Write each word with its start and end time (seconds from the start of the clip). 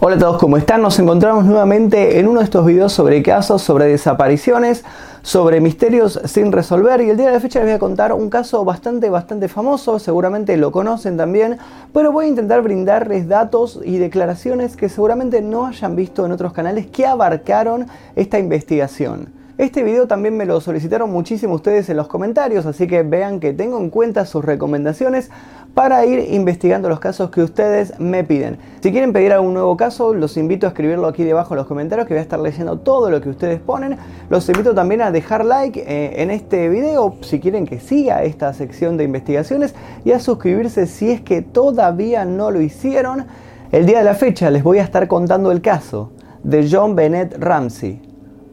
Hola 0.00 0.14
a 0.14 0.18
todos, 0.20 0.38
¿cómo 0.38 0.56
están? 0.56 0.80
Nos 0.80 0.96
encontramos 1.00 1.44
nuevamente 1.44 2.20
en 2.20 2.28
uno 2.28 2.38
de 2.38 2.44
estos 2.44 2.64
videos 2.64 2.92
sobre 2.92 3.20
casos, 3.20 3.62
sobre 3.62 3.86
desapariciones, 3.86 4.84
sobre 5.22 5.60
misterios 5.60 6.20
sin 6.24 6.52
resolver 6.52 7.00
y 7.00 7.10
el 7.10 7.16
día 7.16 7.26
de 7.26 7.32
la 7.32 7.40
fecha 7.40 7.58
les 7.58 7.66
voy 7.66 7.74
a 7.74 7.78
contar 7.80 8.12
un 8.12 8.30
caso 8.30 8.64
bastante, 8.64 9.10
bastante 9.10 9.48
famoso, 9.48 9.98
seguramente 9.98 10.56
lo 10.56 10.70
conocen 10.70 11.16
también, 11.16 11.58
pero 11.92 12.12
voy 12.12 12.26
a 12.26 12.28
intentar 12.28 12.62
brindarles 12.62 13.26
datos 13.26 13.80
y 13.84 13.98
declaraciones 13.98 14.76
que 14.76 14.88
seguramente 14.88 15.42
no 15.42 15.66
hayan 15.66 15.96
visto 15.96 16.24
en 16.24 16.30
otros 16.30 16.52
canales 16.52 16.86
que 16.86 17.04
abarcaron 17.04 17.88
esta 18.14 18.38
investigación. 18.38 19.37
Este 19.58 19.82
video 19.82 20.06
también 20.06 20.36
me 20.36 20.46
lo 20.46 20.60
solicitaron 20.60 21.10
muchísimo 21.10 21.54
ustedes 21.54 21.88
en 21.88 21.96
los 21.96 22.06
comentarios, 22.06 22.64
así 22.64 22.86
que 22.86 23.02
vean 23.02 23.40
que 23.40 23.52
tengo 23.52 23.76
en 23.80 23.90
cuenta 23.90 24.24
sus 24.24 24.44
recomendaciones 24.44 25.32
para 25.74 26.06
ir 26.06 26.32
investigando 26.32 26.88
los 26.88 27.00
casos 27.00 27.30
que 27.30 27.42
ustedes 27.42 27.98
me 27.98 28.22
piden. 28.22 28.58
Si 28.80 28.92
quieren 28.92 29.12
pedir 29.12 29.32
algún 29.32 29.54
nuevo 29.54 29.76
caso, 29.76 30.14
los 30.14 30.36
invito 30.36 30.66
a 30.66 30.68
escribirlo 30.68 31.08
aquí 31.08 31.24
debajo 31.24 31.54
en 31.54 31.58
los 31.58 31.66
comentarios 31.66 32.06
que 32.06 32.14
voy 32.14 32.20
a 32.20 32.22
estar 32.22 32.38
leyendo 32.38 32.78
todo 32.78 33.10
lo 33.10 33.20
que 33.20 33.30
ustedes 33.30 33.58
ponen. 33.58 33.96
Los 34.30 34.48
invito 34.48 34.76
también 34.76 35.02
a 35.02 35.10
dejar 35.10 35.44
like 35.44 35.80
eh, 35.80 36.22
en 36.22 36.30
este 36.30 36.68
video 36.68 37.16
si 37.22 37.40
quieren 37.40 37.66
que 37.66 37.80
siga 37.80 38.22
esta 38.22 38.54
sección 38.54 38.96
de 38.96 39.02
investigaciones 39.02 39.74
y 40.04 40.12
a 40.12 40.20
suscribirse 40.20 40.86
si 40.86 41.10
es 41.10 41.20
que 41.20 41.42
todavía 41.42 42.24
no 42.24 42.52
lo 42.52 42.60
hicieron. 42.60 43.26
El 43.72 43.86
día 43.86 43.98
de 43.98 44.04
la 44.04 44.14
fecha 44.14 44.52
les 44.52 44.62
voy 44.62 44.78
a 44.78 44.84
estar 44.84 45.08
contando 45.08 45.50
el 45.50 45.62
caso 45.62 46.12
de 46.44 46.68
John 46.70 46.94
Bennett 46.94 47.36
Ramsey 47.36 48.07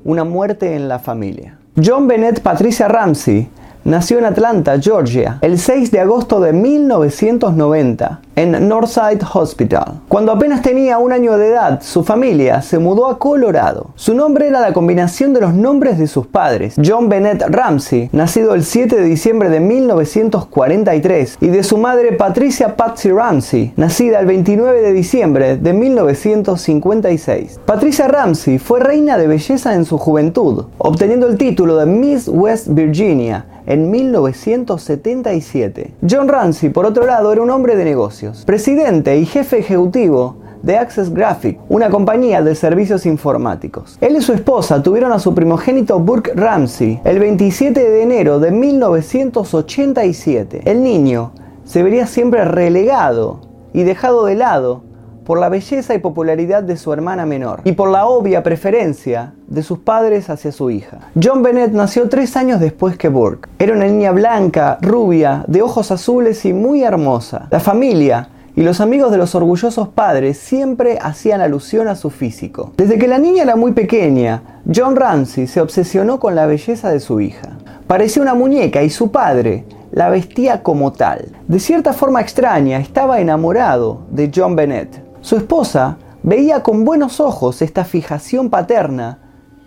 una 0.05 0.23
muerte 0.23 0.75
en 0.75 0.87
la 0.87 0.99
familia. 0.99 1.57
John 1.83 2.07
Bennett 2.07 2.39
Patricia 2.39 2.87
Ramsey 2.87 3.49
nació 3.85 4.17
en 4.17 4.25
Atlanta, 4.25 4.79
Georgia, 4.81 5.37
el 5.41 5.59
6 5.59 5.91
de 5.91 5.99
agosto 5.99 6.39
de 6.39 6.51
1990 6.51 8.21
en 8.35 8.67
Northside 8.67 9.21
Hospital. 9.33 10.01
Cuando 10.09 10.31
apenas 10.31 10.61
tenía 10.61 10.97
un 10.97 11.13
año 11.13 11.37
de 11.37 11.49
edad, 11.49 11.81
su 11.81 12.03
familia 12.03 12.61
se 12.61 12.79
mudó 12.79 13.07
a 13.07 13.17
Colorado. 13.17 13.91
Su 13.95 14.13
nombre 14.13 14.47
era 14.47 14.59
la 14.59 14.73
combinación 14.73 15.33
de 15.33 15.41
los 15.41 15.53
nombres 15.53 15.97
de 15.97 16.07
sus 16.07 16.27
padres, 16.27 16.75
John 16.83 17.07
Bennett 17.07 17.43
Ramsey, 17.47 18.09
nacido 18.11 18.55
el 18.55 18.63
7 18.63 18.97
de 18.97 19.05
diciembre 19.05 19.49
de 19.49 19.59
1943, 19.59 21.37
y 21.39 21.47
de 21.47 21.63
su 21.63 21.77
madre 21.77 22.11
Patricia 22.13 22.75
Patsy 22.75 23.11
Ramsey, 23.11 23.73
nacida 23.77 24.19
el 24.19 24.25
29 24.25 24.81
de 24.81 24.93
diciembre 24.93 25.57
de 25.57 25.73
1956. 25.73 27.59
Patricia 27.65 28.07
Ramsey 28.07 28.57
fue 28.57 28.79
reina 28.79 29.17
de 29.17 29.27
belleza 29.27 29.75
en 29.75 29.85
su 29.85 29.97
juventud, 29.97 30.65
obteniendo 30.77 31.27
el 31.27 31.37
título 31.37 31.77
de 31.77 31.85
Miss 31.85 32.27
West 32.27 32.67
Virginia 32.69 33.45
en 33.67 33.91
1977. 33.91 35.93
John 36.09 36.27
Ramsey, 36.27 36.69
por 36.69 36.85
otro 36.85 37.05
lado, 37.05 37.31
era 37.31 37.41
un 37.41 37.49
hombre 37.49 37.75
de 37.75 37.85
negocios, 37.85 38.43
presidente 38.45 39.17
y 39.17 39.25
jefe 39.25 39.59
ejecutivo 39.59 40.37
de 40.65 40.77
Access 40.77 41.13
Graphic, 41.13 41.59
una 41.69 41.91
compañía 41.91 42.41
de 42.41 42.55
servicios 42.55 43.05
informáticos. 43.05 43.99
Él 44.01 44.15
y 44.15 44.21
su 44.21 44.33
esposa 44.33 44.81
tuvieron 44.81 45.11
a 45.11 45.19
su 45.19 45.35
primogénito 45.35 45.99
Burke 45.99 46.31
Ramsey 46.33 46.99
el 47.03 47.19
27 47.19 47.79
de 47.79 48.01
enero 48.01 48.39
de 48.39 48.49
1987. 48.49 50.63
El 50.65 50.81
niño 50.81 51.33
se 51.65 51.83
vería 51.83 52.07
siempre 52.07 52.43
relegado 52.45 53.41
y 53.73 53.83
dejado 53.83 54.25
de 54.25 54.35
lado 54.35 54.81
por 55.25 55.39
la 55.39 55.49
belleza 55.49 55.93
y 55.95 55.99
popularidad 55.99 56.63
de 56.63 56.77
su 56.77 56.93
hermana 56.93 57.25
menor 57.25 57.61
y 57.63 57.73
por 57.73 57.89
la 57.89 58.05
obvia 58.05 58.43
preferencia 58.43 59.33
de 59.47 59.63
sus 59.63 59.79
padres 59.79 60.29
hacia 60.29 60.51
su 60.51 60.69
hija. 60.69 60.99
John 61.21 61.43
Bennett 61.43 61.71
nació 61.71 62.07
tres 62.07 62.37
años 62.37 62.59
después 62.59 62.97
que 62.97 63.09
Burke. 63.09 63.49
Era 63.59 63.73
una 63.73 63.85
niña 63.85 64.11
blanca, 64.11 64.77
rubia, 64.81 65.43
de 65.47 65.61
ojos 65.61 65.91
azules 65.91 66.45
y 66.45 66.53
muy 66.53 66.83
hermosa. 66.83 67.47
La 67.51 67.59
familia 67.59 68.29
y 68.55 68.61
los 68.61 68.79
amigos 68.79 69.11
de 69.11 69.17
los 69.17 69.35
orgullosos 69.35 69.89
padres 69.89 70.37
siempre 70.37 70.97
hacían 71.01 71.41
alusión 71.41 71.87
a 71.87 71.95
su 71.95 72.09
físico. 72.09 72.71
Desde 72.77 72.97
que 72.97 73.07
la 73.07 73.17
niña 73.17 73.43
era 73.43 73.55
muy 73.55 73.73
pequeña, 73.73 74.61
John 74.73 74.95
Ramsey 74.95 75.47
se 75.47 75.59
obsesionó 75.59 76.19
con 76.19 76.35
la 76.35 76.45
belleza 76.45 76.89
de 76.89 77.01
su 77.01 77.19
hija. 77.19 77.57
Parecía 77.87 78.21
una 78.21 78.33
muñeca 78.33 78.81
y 78.81 78.89
su 78.89 79.11
padre 79.11 79.65
la 79.91 80.09
vestía 80.09 80.63
como 80.63 80.91
tal. 80.91 81.29
De 81.47 81.59
cierta 81.59 81.93
forma 81.93 82.21
extraña, 82.21 82.79
estaba 82.79 83.19
enamorado 83.19 84.01
de 84.09 84.31
John 84.33 84.55
Bennett. 84.55 85.04
Su 85.25 85.37
esposa 85.37 85.97
veía 86.21 86.61
con 86.61 86.85
buenos 86.85 87.19
ojos 87.19 87.63
esta 87.63 87.83
fijación 87.83 88.51
paterna 88.51 89.17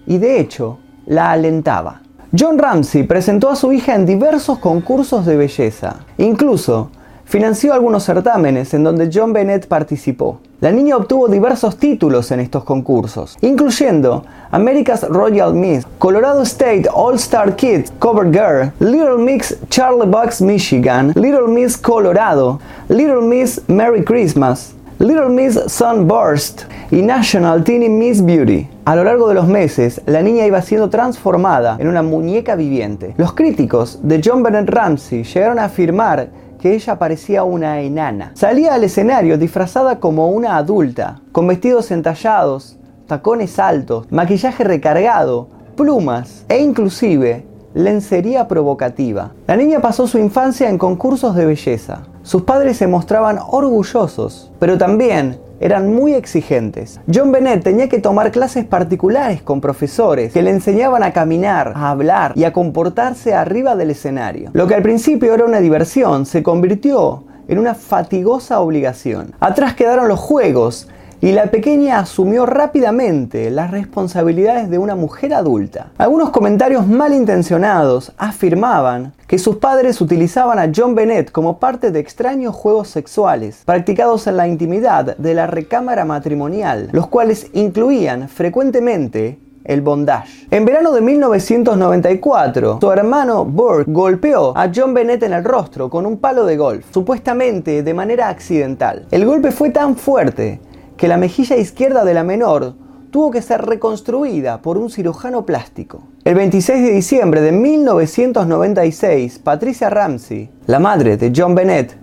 y 0.07 0.19
de 0.19 0.39
hecho 0.39 0.79
la 1.05 1.33
alentaba. 1.33 2.03
John 2.39 2.61
Ramsey 2.61 3.03
presentó 3.03 3.51
a 3.51 3.57
su 3.57 3.73
hija 3.73 3.97
en 3.97 4.07
diversos 4.07 4.61
concursos 4.61 5.27
de 5.27 5.37
belleza. 5.37 5.97
Incluso 6.17 6.93
financió 7.25 7.75
algunos 7.75 8.05
certámenes 8.05 8.73
en 8.73 8.85
donde 8.85 9.11
John 9.13 9.33
Bennett 9.33 9.67
participó. 9.67 10.39
La 10.61 10.71
niña 10.71 10.97
obtuvo 10.97 11.27
diversos 11.27 11.77
títulos 11.77 12.31
en 12.31 12.39
estos 12.39 12.63
concursos, 12.63 13.37
incluyendo 13.41 14.25
America's 14.53 15.09
Royal 15.09 15.55
Miss, 15.55 15.85
Colorado 15.99 16.43
State 16.43 16.85
All-Star 16.95 17.57
Kids 17.57 17.93
Cover 17.99 18.31
Girl, 18.31 18.73
Little 18.79 19.19
Mix 19.19 19.57
Charlie 19.71 20.07
Bucks 20.07 20.41
Michigan, 20.41 21.13
Little 21.17 21.49
Miss 21.49 21.77
Colorado, 21.77 22.61
Little 22.89 23.23
Miss 23.23 23.61
Merry 23.67 24.05
Christmas, 24.05 24.75
Little 25.01 25.29
Miss 25.29 25.55
Sunburst 25.69 26.63
y 26.91 27.03
National 27.03 27.63
Teeny 27.63 27.89
Miss 27.89 28.21
Beauty. 28.21 28.69
A 28.85 28.97
lo 28.97 29.05
largo 29.05 29.29
de 29.29 29.35
los 29.35 29.47
meses, 29.47 30.03
la 30.07 30.23
niña 30.23 30.45
iba 30.45 30.61
siendo 30.61 30.91
transformada 30.91 31.77
en 31.79 31.87
una 31.87 32.03
muñeca 32.03 32.57
viviente. 32.57 33.15
Los 33.17 33.33
críticos 33.33 34.01
de 34.03 34.21
John 34.25 34.43
Bennett 34.43 34.69
Ramsey 34.69 35.23
llegaron 35.23 35.61
a 35.61 35.67
afirmar 35.67 36.31
que 36.61 36.75
ella 36.75 36.99
parecía 36.99 37.45
una 37.45 37.81
enana. 37.81 38.33
Salía 38.35 38.75
al 38.75 38.83
escenario 38.83 39.39
disfrazada 39.39 40.01
como 40.01 40.31
una 40.31 40.57
adulta, 40.57 41.21
con 41.31 41.47
vestidos 41.47 41.93
entallados, 41.93 42.77
tacones 43.07 43.61
altos, 43.61 44.11
maquillaje 44.11 44.65
recargado, 44.65 45.49
plumas 45.77 46.45
e 46.49 46.59
inclusive 46.59 47.47
lencería 47.73 48.49
provocativa. 48.49 49.31
La 49.47 49.55
niña 49.55 49.79
pasó 49.79 50.09
su 50.09 50.19
infancia 50.19 50.69
en 50.69 50.77
concursos 50.77 51.37
de 51.37 51.47
belleza. 51.47 52.01
Sus 52.29 52.43
padres 52.43 52.77
se 52.77 52.87
mostraban 52.87 53.39
orgullosos, 53.39 54.51
pero 54.59 54.77
también 54.77 55.39
eran 55.61 55.95
muy 55.95 56.13
exigentes. 56.13 57.01
John 57.11 57.33
Bennett 57.33 57.65
tenía 57.65 57.89
que 57.89 58.01
tomar 58.01 58.31
clases 58.33 58.67
particulares 58.67 59.41
con 59.41 59.63
profesores 59.63 60.31
que 60.35 60.43
le 60.43 60.51
enseñaban 60.51 61.03
a 61.03 61.15
caminar, 61.15 61.73
a 61.75 61.89
hablar 61.89 62.35
y 62.37 62.45
a 62.45 62.53
comportarse 62.53 63.33
arriba 63.33 63.77
del 63.77 63.93
escenario. 63.93 64.51
Lo 64.53 64.67
que 64.67 64.75
al 64.75 64.83
principio 64.83 65.33
era 65.33 65.47
una 65.47 65.61
diversión 65.61 66.27
se 66.27 66.43
convirtió 66.43 67.25
en 67.49 67.59
una 67.59 67.75
fatigosa 67.75 68.61
obligación. 68.61 69.35
Atrás 69.41 69.73
quedaron 69.73 70.07
los 70.07 70.21
juegos 70.21 70.87
y 71.21 71.33
la 71.33 71.51
pequeña 71.51 71.99
asumió 71.99 72.47
rápidamente 72.47 73.51
las 73.51 73.71
responsabilidades 73.71 74.71
de 74.71 74.79
una 74.79 74.95
mujer 74.95 75.35
adulta. 75.35 75.89
Algunos 75.99 76.31
comentarios 76.31 76.87
malintencionados 76.87 78.13
afirmaban 78.19 79.13
que 79.27 79.39
sus 79.39 79.57
padres 79.57 80.01
utilizaban 80.01 80.59
a 80.59 80.71
John 80.75 80.95
Bennett 80.95 81.33
como 81.33 81.59
parte 81.59 81.91
de 81.91 82.01
extraños 82.01 82.55
juegos 82.55 82.89
sexuales 82.89 83.63
practicados 83.65 84.27
en 84.27 84.37
la 84.37 84.49
intimidad 84.49 85.17
de 85.17 85.35
la 85.35 85.47
recámara 85.47 86.05
matrimonial, 86.05 86.89
los 86.93 87.09
cuales 87.09 87.49
incluían 87.53 88.29
frecuentemente 88.29 89.39
el 89.69 89.83
bondage. 89.83 90.47
En 90.51 90.65
verano 90.65 90.93
de 90.93 91.03
1994, 91.03 92.79
su 92.81 92.91
hermano 92.91 93.45
Burke 93.45 93.91
golpeó 93.93 94.57
a 94.57 94.71
John 94.75 94.95
Bennett 94.95 95.23
en 95.23 95.35
el 95.35 95.45
rostro 95.45 95.91
con 95.91 96.07
un 96.07 96.17
palo 96.17 96.47
de 96.47 96.57
golf, 96.57 96.87
supuestamente 96.91 97.83
de 97.83 97.95
manera 97.95 98.31
accidental. 98.31 99.07
El 99.11 99.27
golpe 99.27 99.53
fue 99.53 99.69
tan 99.69 99.97
fuerte 99.97 100.61
que 100.99 101.09
la 101.09 101.17
mejilla 101.17 101.57
izquierda 101.57 102.05
de 102.05 102.13
la 102.13 102.25
menor 102.25 102.75
tuvo 103.11 103.31
que 103.31 103.41
ser 103.41 103.65
reconstruida 103.65 104.61
por 104.61 104.77
un 104.77 104.91
cirujano 104.91 105.47
plástico. 105.47 106.03
El 106.25 106.35
26 106.35 106.83
de 106.83 106.91
diciembre 106.91 107.41
de 107.41 107.53
1996, 107.53 109.39
Patricia 109.39 109.89
Ramsey, 109.89 110.51
la 110.67 110.81
madre 110.81 111.17
de 111.17 111.33
John 111.35 111.55
Bennett, 111.55 111.97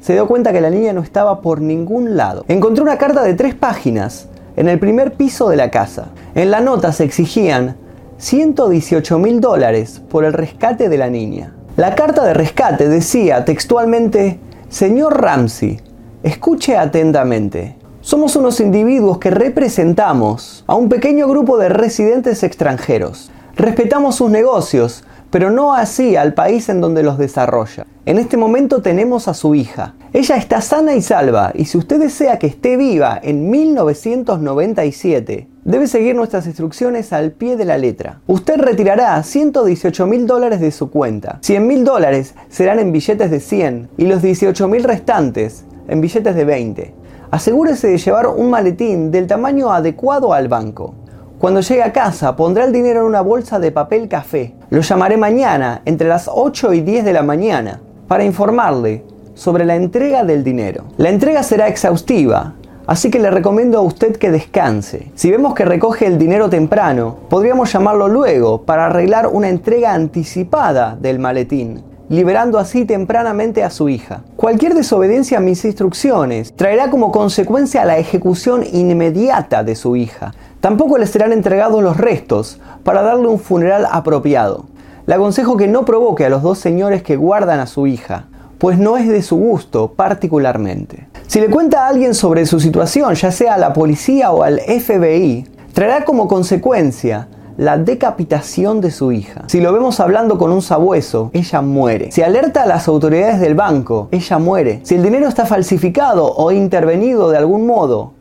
se 0.00 0.12
dio 0.12 0.28
cuenta 0.28 0.52
que 0.52 0.60
la 0.60 0.68
niña 0.68 0.92
no 0.92 1.00
estaba 1.00 1.40
por 1.40 1.62
ningún 1.62 2.16
lado. 2.16 2.44
Encontró 2.46 2.84
una 2.84 2.98
carta 2.98 3.22
de 3.22 3.34
tres 3.34 3.54
páginas 3.54 4.28
en 4.54 4.68
el 4.68 4.78
primer 4.78 5.14
piso 5.14 5.48
de 5.48 5.56
la 5.56 5.70
casa. 5.70 6.08
En 6.34 6.50
la 6.50 6.60
nota 6.60 6.92
se 6.92 7.04
exigían 7.04 7.76
118 8.18 9.18
mil 9.18 9.40
dólares 9.40 10.02
por 10.10 10.24
el 10.24 10.34
rescate 10.34 10.90
de 10.90 10.98
la 10.98 11.08
niña. 11.08 11.54
La 11.76 11.94
carta 11.94 12.22
de 12.22 12.34
rescate 12.34 12.88
decía 12.88 13.46
textualmente, 13.46 14.38
Señor 14.68 15.20
Ramsey, 15.22 15.80
escuche 16.22 16.76
atentamente. 16.76 17.81
Somos 18.04 18.34
unos 18.34 18.58
individuos 18.58 19.18
que 19.18 19.30
representamos 19.30 20.64
a 20.66 20.74
un 20.74 20.88
pequeño 20.88 21.28
grupo 21.28 21.56
de 21.56 21.68
residentes 21.68 22.42
extranjeros. 22.42 23.30
Respetamos 23.54 24.16
sus 24.16 24.28
negocios, 24.28 25.04
pero 25.30 25.50
no 25.50 25.72
así 25.72 26.16
al 26.16 26.34
país 26.34 26.68
en 26.68 26.80
donde 26.80 27.04
los 27.04 27.16
desarrolla. 27.16 27.86
En 28.04 28.18
este 28.18 28.36
momento 28.36 28.82
tenemos 28.82 29.28
a 29.28 29.34
su 29.34 29.54
hija. 29.54 29.94
Ella 30.12 30.34
está 30.34 30.60
sana 30.60 30.96
y 30.96 31.00
salva, 31.00 31.52
y 31.54 31.66
si 31.66 31.78
usted 31.78 32.00
desea 32.00 32.40
que 32.40 32.48
esté 32.48 32.76
viva 32.76 33.20
en 33.22 33.48
1997, 33.50 35.48
debe 35.62 35.86
seguir 35.86 36.16
nuestras 36.16 36.46
instrucciones 36.46 37.12
al 37.12 37.30
pie 37.30 37.56
de 37.56 37.66
la 37.66 37.78
letra. 37.78 38.20
Usted 38.26 38.56
retirará 38.56 39.22
118 39.22 40.08
mil 40.08 40.26
dólares 40.26 40.60
de 40.60 40.72
su 40.72 40.90
cuenta. 40.90 41.38
100 41.42 41.66
mil 41.68 41.84
dólares 41.84 42.34
serán 42.48 42.80
en 42.80 42.90
billetes 42.90 43.30
de 43.30 43.38
100 43.38 43.90
y 43.96 44.06
los 44.06 44.22
18 44.22 44.66
mil 44.66 44.82
restantes 44.82 45.66
en 45.86 46.00
billetes 46.00 46.34
de 46.34 46.44
20. 46.44 47.01
Asegúrese 47.32 47.88
de 47.88 47.96
llevar 47.96 48.26
un 48.26 48.50
maletín 48.50 49.10
del 49.10 49.26
tamaño 49.26 49.72
adecuado 49.72 50.34
al 50.34 50.48
banco. 50.48 50.94
Cuando 51.38 51.60
llegue 51.60 51.82
a 51.82 51.92
casa, 51.92 52.36
pondrá 52.36 52.64
el 52.64 52.72
dinero 52.72 53.00
en 53.00 53.06
una 53.06 53.22
bolsa 53.22 53.58
de 53.58 53.72
papel 53.72 54.06
café. 54.06 54.54
Lo 54.68 54.82
llamaré 54.82 55.16
mañana, 55.16 55.80
entre 55.86 56.08
las 56.08 56.28
8 56.32 56.74
y 56.74 56.82
10 56.82 57.06
de 57.06 57.12
la 57.14 57.22
mañana, 57.22 57.80
para 58.06 58.22
informarle 58.22 59.04
sobre 59.32 59.64
la 59.64 59.76
entrega 59.76 60.24
del 60.24 60.44
dinero. 60.44 60.84
La 60.98 61.08
entrega 61.08 61.42
será 61.42 61.68
exhaustiva, 61.68 62.52
así 62.86 63.10
que 63.10 63.18
le 63.18 63.30
recomiendo 63.30 63.78
a 63.78 63.82
usted 63.82 64.14
que 64.16 64.30
descanse. 64.30 65.10
Si 65.14 65.30
vemos 65.30 65.54
que 65.54 65.64
recoge 65.64 66.06
el 66.06 66.18
dinero 66.18 66.50
temprano, 66.50 67.16
podríamos 67.30 67.72
llamarlo 67.72 68.08
luego 68.08 68.60
para 68.62 68.86
arreglar 68.86 69.26
una 69.28 69.48
entrega 69.48 69.94
anticipada 69.94 70.98
del 71.00 71.18
maletín 71.18 71.91
liberando 72.12 72.58
así 72.58 72.84
tempranamente 72.84 73.64
a 73.64 73.70
su 73.70 73.88
hija. 73.88 74.20
Cualquier 74.36 74.74
desobediencia 74.74 75.38
a 75.38 75.40
mis 75.40 75.64
instrucciones 75.64 76.52
traerá 76.54 76.90
como 76.90 77.10
consecuencia 77.10 77.86
la 77.86 77.96
ejecución 77.96 78.64
inmediata 78.70 79.64
de 79.64 79.74
su 79.74 79.96
hija. 79.96 80.34
Tampoco 80.60 80.98
le 80.98 81.06
serán 81.06 81.32
entregados 81.32 81.82
los 81.82 81.96
restos 81.96 82.60
para 82.84 83.00
darle 83.00 83.28
un 83.28 83.38
funeral 83.38 83.88
apropiado. 83.90 84.66
Le 85.06 85.14
aconsejo 85.14 85.56
que 85.56 85.68
no 85.68 85.86
provoque 85.86 86.26
a 86.26 86.28
los 86.28 86.42
dos 86.42 86.58
señores 86.58 87.02
que 87.02 87.16
guardan 87.16 87.60
a 87.60 87.66
su 87.66 87.86
hija, 87.86 88.26
pues 88.58 88.76
no 88.76 88.98
es 88.98 89.08
de 89.08 89.22
su 89.22 89.36
gusto 89.36 89.94
particularmente. 89.94 91.08
Si 91.28 91.40
le 91.40 91.48
cuenta 91.48 91.86
a 91.86 91.88
alguien 91.88 92.14
sobre 92.14 92.44
su 92.44 92.60
situación, 92.60 93.14
ya 93.14 93.32
sea 93.32 93.54
a 93.54 93.58
la 93.58 93.72
policía 93.72 94.32
o 94.32 94.42
al 94.42 94.60
FBI, 94.60 95.46
traerá 95.72 96.04
como 96.04 96.28
consecuencia 96.28 97.28
la 97.62 97.78
decapitación 97.78 98.80
de 98.80 98.90
su 98.90 99.12
hija. 99.12 99.44
Si 99.46 99.60
lo 99.60 99.72
vemos 99.72 100.00
hablando 100.00 100.36
con 100.36 100.50
un 100.50 100.62
sabueso, 100.62 101.30
ella 101.32 101.62
muere. 101.62 102.10
Si 102.10 102.20
alerta 102.20 102.64
a 102.64 102.66
las 102.66 102.88
autoridades 102.88 103.40
del 103.40 103.54
banco, 103.54 104.08
ella 104.10 104.38
muere. 104.40 104.80
Si 104.82 104.96
el 104.96 105.02
dinero 105.04 105.28
está 105.28 105.46
falsificado 105.46 106.26
o 106.26 106.50
intervenido 106.50 107.30
de 107.30 107.38
algún 107.38 107.64
modo, 107.64 108.14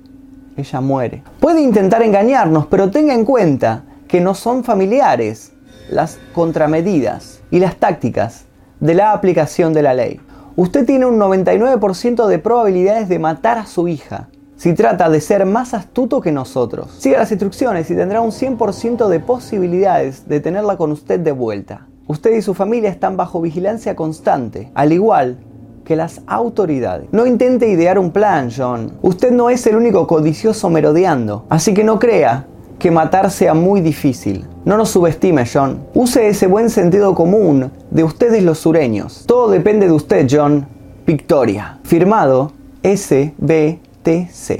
ella 0.57 0.79
muere. 0.79 1.23
Puede 1.39 1.59
intentar 1.61 2.03
engañarnos, 2.03 2.67
pero 2.67 2.91
tenga 2.91 3.15
en 3.15 3.25
cuenta 3.25 3.83
que 4.07 4.21
no 4.21 4.35
son 4.35 4.63
familiares 4.63 5.53
las 5.89 6.19
contramedidas 6.35 7.41
y 7.49 7.57
las 7.57 7.77
tácticas 7.77 8.43
de 8.79 8.93
la 8.93 9.11
aplicación 9.11 9.73
de 9.73 9.81
la 9.81 9.95
ley. 9.95 10.21
Usted 10.55 10.85
tiene 10.85 11.07
un 11.07 11.17
99% 11.17 12.27
de 12.27 12.37
probabilidades 12.37 13.09
de 13.09 13.17
matar 13.17 13.57
a 13.57 13.65
su 13.65 13.87
hija 13.87 14.27
si 14.61 14.73
trata 14.73 15.09
de 15.09 15.21
ser 15.21 15.47
más 15.47 15.73
astuto 15.73 16.21
que 16.21 16.31
nosotros. 16.31 16.91
Siga 16.99 17.17
las 17.17 17.31
instrucciones 17.31 17.89
y 17.89 17.95
tendrá 17.95 18.21
un 18.21 18.29
100% 18.29 19.07
de 19.07 19.19
posibilidades 19.19 20.29
de 20.29 20.39
tenerla 20.39 20.77
con 20.77 20.91
usted 20.91 21.19
de 21.19 21.31
vuelta. 21.31 21.87
Usted 22.05 22.35
y 22.35 22.43
su 22.43 22.53
familia 22.53 22.91
están 22.91 23.17
bajo 23.17 23.41
vigilancia 23.41 23.95
constante, 23.95 24.69
al 24.75 24.93
igual 24.93 25.39
que 25.83 25.95
las 25.95 26.21
autoridades. 26.27 27.07
No 27.11 27.25
intente 27.25 27.69
idear 27.69 27.97
un 27.97 28.11
plan, 28.11 28.51
John. 28.55 28.99
Usted 29.01 29.31
no 29.31 29.49
es 29.49 29.65
el 29.65 29.77
único 29.77 30.05
codicioso 30.05 30.69
merodeando, 30.69 31.43
así 31.49 31.73
que 31.73 31.83
no 31.83 31.97
crea 31.97 32.45
que 32.77 32.91
matar 32.91 33.31
sea 33.31 33.55
muy 33.55 33.81
difícil. 33.81 34.45
No 34.63 34.77
nos 34.77 34.89
subestime, 34.89 35.43
John. 35.51 35.87
Use 35.95 36.27
ese 36.27 36.45
buen 36.45 36.69
sentido 36.69 37.15
común 37.15 37.71
de 37.89 38.03
ustedes 38.03 38.43
los 38.43 38.59
sureños. 38.59 39.23
Todo 39.25 39.49
depende 39.49 39.87
de 39.87 39.93
usted, 39.93 40.27
John. 40.29 40.67
Victoria. 41.07 41.79
Firmado 41.81 42.51
S.B. 42.83 43.79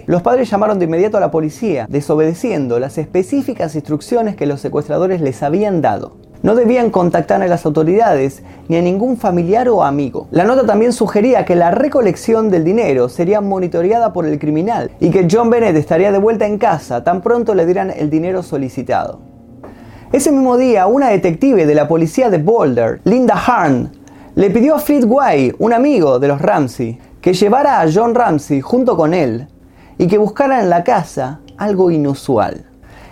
Los 0.05 0.21
padres 0.21 0.49
llamaron 0.51 0.77
de 0.77 0.85
inmediato 0.85 1.17
a 1.17 1.19
la 1.19 1.31
policía, 1.31 1.87
desobedeciendo 1.89 2.79
las 2.79 2.99
específicas 2.99 3.73
instrucciones 3.73 4.35
que 4.35 4.45
los 4.45 4.61
secuestradores 4.61 5.19
les 5.19 5.41
habían 5.41 5.81
dado. 5.81 6.17
No 6.43 6.55
debían 6.55 6.91
contactar 6.91 7.41
a 7.41 7.47
las 7.47 7.65
autoridades 7.65 8.43
ni 8.67 8.77
a 8.77 8.81
ningún 8.81 9.17
familiar 9.17 9.67
o 9.69 9.83
amigo. 9.83 10.27
La 10.31 10.43
nota 10.43 10.65
también 10.65 10.93
sugería 10.93 11.45
que 11.45 11.55
la 11.55 11.71
recolección 11.71 12.49
del 12.49 12.63
dinero 12.63 13.09
sería 13.09 13.41
monitoreada 13.41 14.13
por 14.13 14.25
el 14.25 14.37
criminal 14.37 14.91
y 14.99 15.09
que 15.09 15.27
John 15.29 15.49
Bennett 15.49 15.75
estaría 15.75 16.11
de 16.11 16.17
vuelta 16.19 16.45
en 16.45 16.57
casa 16.57 17.03
tan 17.03 17.21
pronto 17.21 17.55
le 17.55 17.65
dieran 17.65 17.91
el 17.95 18.09
dinero 18.09 18.43
solicitado. 18.43 19.21
Ese 20.11 20.31
mismo 20.31 20.57
día, 20.57 20.87
una 20.87 21.09
detective 21.09 21.65
de 21.65 21.75
la 21.75 21.87
policía 21.87 22.29
de 22.29 22.37
Boulder, 22.37 23.01
Linda 23.05 23.35
Harn, 23.35 23.91
le 24.35 24.49
pidió 24.49 24.75
a 24.75 24.79
Fleet 24.79 25.05
Way, 25.05 25.55
un 25.59 25.73
amigo 25.73 26.19
de 26.19 26.27
los 26.27 26.41
Ramsey, 26.41 26.99
que 27.21 27.33
llevara 27.33 27.79
a 27.79 27.87
John 27.91 28.15
Ramsey 28.15 28.61
junto 28.61 28.97
con 28.97 29.13
él 29.13 29.47
y 29.97 30.07
que 30.07 30.17
buscara 30.17 30.61
en 30.61 30.69
la 30.69 30.83
casa 30.83 31.39
algo 31.57 31.91
inusual. 31.91 32.65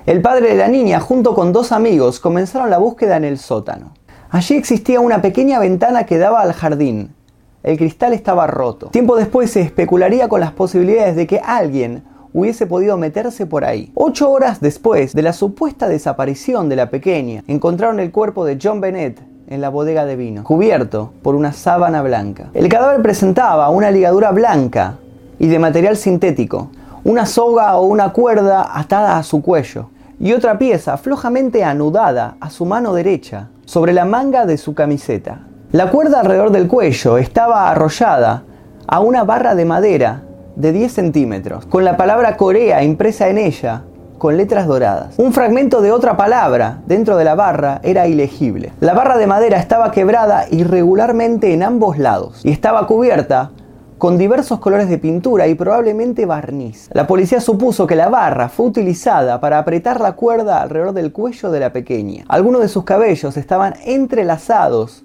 El 0.05 0.21
padre 0.21 0.49
de 0.49 0.55
la 0.55 0.67
niña 0.67 0.99
junto 0.99 1.35
con 1.35 1.53
dos 1.53 1.71
amigos 1.71 2.19
comenzaron 2.19 2.71
la 2.71 2.79
búsqueda 2.79 3.17
en 3.17 3.23
el 3.23 3.37
sótano. 3.37 3.93
Allí 4.31 4.55
existía 4.55 4.99
una 4.99 5.21
pequeña 5.21 5.59
ventana 5.59 6.05
que 6.05 6.17
daba 6.17 6.41
al 6.41 6.53
jardín. 6.53 7.13
El 7.61 7.77
cristal 7.77 8.13
estaba 8.13 8.47
roto. 8.47 8.87
Tiempo 8.87 9.15
después 9.15 9.51
se 9.51 9.61
especularía 9.61 10.27
con 10.27 10.39
las 10.39 10.53
posibilidades 10.53 11.15
de 11.15 11.27
que 11.27 11.39
alguien 11.39 12.03
hubiese 12.33 12.65
podido 12.65 12.97
meterse 12.97 13.45
por 13.45 13.65
ahí. 13.65 13.91
Ocho 13.93 14.31
horas 14.31 14.61
después 14.61 15.13
de 15.13 15.21
la 15.21 15.33
supuesta 15.33 15.87
desaparición 15.87 16.69
de 16.69 16.75
la 16.75 16.89
pequeña, 16.89 17.43
encontraron 17.47 17.99
el 17.99 18.11
cuerpo 18.11 18.45
de 18.45 18.57
John 18.61 18.81
Bennett 18.81 19.28
en 19.49 19.61
la 19.61 19.69
bodega 19.69 20.05
de 20.05 20.15
vino, 20.15 20.43
cubierto 20.43 21.11
por 21.23 21.33
una 21.35 21.51
sábana 21.51 22.03
blanca. 22.03 22.49
El 22.53 22.69
cadáver 22.69 23.01
presentaba 23.01 23.69
una 23.69 23.89
ligadura 23.89 24.31
blanca 24.31 24.97
y 25.39 25.47
de 25.47 25.57
material 25.57 25.97
sintético, 25.97 26.69
una 27.03 27.25
soga 27.25 27.75
o 27.77 27.87
una 27.87 28.13
cuerda 28.13 28.69
atada 28.77 29.17
a 29.17 29.23
su 29.23 29.41
cuello 29.41 29.89
y 30.19 30.33
otra 30.33 30.59
pieza 30.59 30.97
flojamente 30.97 31.63
anudada 31.63 32.35
a 32.39 32.51
su 32.51 32.65
mano 32.65 32.93
derecha 32.93 33.47
sobre 33.65 33.93
la 33.93 34.05
manga 34.05 34.45
de 34.45 34.57
su 34.57 34.75
camiseta. 34.75 35.39
La 35.71 35.89
cuerda 35.89 36.19
alrededor 36.19 36.51
del 36.51 36.67
cuello 36.67 37.17
estaba 37.17 37.71
arrollada 37.71 38.43
a 38.85 38.99
una 38.99 39.23
barra 39.23 39.55
de 39.55 39.65
madera 39.65 40.23
de 40.55 40.71
10 40.71 40.91
centímetros, 40.91 41.65
con 41.65 41.85
la 41.85 41.97
palabra 41.97 42.37
Corea 42.37 42.83
impresa 42.83 43.29
en 43.29 43.37
ella 43.37 43.83
con 44.19 44.37
letras 44.37 44.67
doradas. 44.67 45.17
Un 45.17 45.33
fragmento 45.33 45.81
de 45.81 45.91
otra 45.91 46.15
palabra 46.15 46.81
dentro 46.85 47.17
de 47.17 47.23
la 47.23 47.33
barra 47.33 47.79
era 47.81 48.07
ilegible. 48.07 48.71
La 48.81 48.93
barra 48.93 49.17
de 49.17 49.25
madera 49.25 49.57
estaba 49.57 49.91
quebrada 49.91 50.45
irregularmente 50.51 51.53
en 51.53 51.63
ambos 51.63 51.97
lados 51.97 52.45
y 52.45 52.51
estaba 52.51 52.85
cubierta 52.85 53.49
con 53.97 54.17
diversos 54.17 54.59
colores 54.59 54.89
de 54.89 54.97
pintura 54.97 55.47
y 55.47 55.55
probablemente 55.55 56.25
barniz. 56.25 56.89
La 56.93 57.05
policía 57.05 57.41
supuso 57.41 57.85
que 57.85 57.95
la 57.95 58.07
barra 58.09 58.47
fue 58.47 58.67
utilizada 58.67 59.41
para 59.41 59.57
apretar 59.57 59.99
la 59.99 60.13
cuerda 60.13 60.61
alrededor 60.61 60.93
del 60.93 61.11
cuello 61.11 61.51
de 61.51 61.59
la 61.59 61.73
pequeña. 61.73 62.23
Algunos 62.29 62.61
de 62.61 62.69
sus 62.69 62.85
cabellos 62.85 63.35
estaban 63.35 63.73
entrelazados 63.85 65.03